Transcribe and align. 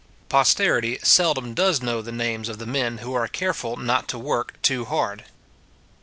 Posterity 0.29 0.97
seldom 1.03 1.53
does 1.53 1.79
know 1.83 2.01
the 2.01 2.11
names 2.11 2.49
of 2.49 2.57
the 2.57 2.65
men 2.65 2.97
who 3.05 3.13
are 3.13 3.27
careful 3.27 3.77
not 3.77 4.07
to 4.07 4.17
work 4.17 4.59
too 4.63 4.85
hard. 4.85 5.25